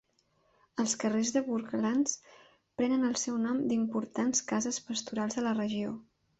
[0.83, 2.15] Els carrers de Bourkelands
[2.81, 5.97] prenen el seu nom "d'importants cases pastorals de la regió".